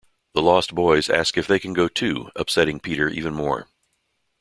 [0.33, 3.67] The Lost Boys ask if they can go too, upsetting Peter even more.